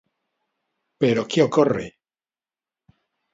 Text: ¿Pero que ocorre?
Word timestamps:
¿Pero 1.01 1.27
que 1.29 1.39
ocorre? 1.47 1.87